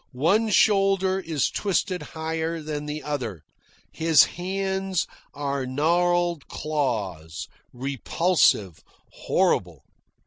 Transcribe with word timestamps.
One 0.13 0.49
shoulder 0.49 1.19
is 1.19 1.51
twisted 1.51 2.01
higher 2.01 2.59
than 2.59 2.87
the 2.87 3.03
other. 3.03 3.43
His 3.91 4.23
hands 4.23 5.05
are 5.31 5.67
gnarled 5.67 6.47
claws, 6.47 7.47
repulsive, 7.71 8.83
horrible. 9.11 9.83